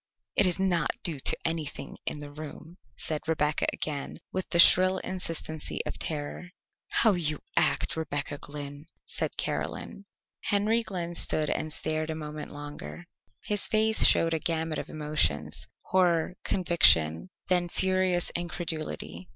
"It 0.35 0.47
is 0.47 0.59
not 0.59 0.89
due 1.03 1.19
to 1.19 1.37
anything 1.45 1.99
in 2.07 2.17
the 2.17 2.31
room," 2.31 2.77
said 2.97 3.21
Rebecca 3.27 3.67
again 3.71 4.15
with 4.31 4.49
the 4.49 4.57
shrill 4.57 4.97
insistency 4.97 5.85
of 5.85 5.99
terror. 5.99 6.49
"How 6.89 7.11
you 7.13 7.37
act, 7.55 7.95
Rebecca 7.95 8.39
Glynn," 8.39 8.87
said 9.05 9.37
Caroline. 9.37 10.05
Henry 10.45 10.81
Glynn 10.81 11.13
stood 11.13 11.51
and 11.51 11.71
stared 11.71 12.09
a 12.09 12.15
moment 12.15 12.49
longer. 12.49 13.05
His 13.45 13.67
face 13.67 14.03
showed 14.07 14.33
a 14.33 14.39
gamut 14.39 14.79
of 14.79 14.89
emotions 14.89 15.67
horror, 15.83 16.33
conviction, 16.43 17.29
then 17.47 17.69
furious 17.69 18.31
incredulity. 18.31 19.29